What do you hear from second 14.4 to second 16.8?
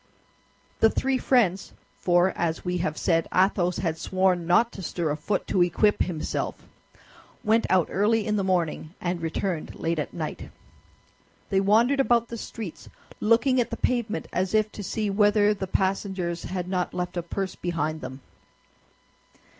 if to see whether the passengers had